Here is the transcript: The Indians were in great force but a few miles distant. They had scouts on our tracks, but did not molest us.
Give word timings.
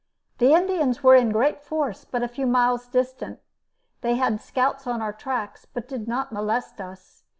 The 0.39 0.51
Indians 0.55 1.03
were 1.03 1.13
in 1.13 1.31
great 1.31 1.61
force 1.63 2.05
but 2.05 2.23
a 2.23 2.27
few 2.27 2.47
miles 2.47 2.87
distant. 2.87 3.39
They 4.01 4.15
had 4.15 4.41
scouts 4.41 4.87
on 4.87 4.99
our 4.99 5.13
tracks, 5.13 5.67
but 5.71 5.87
did 5.87 6.07
not 6.07 6.31
molest 6.31 6.81
us. 6.81 7.21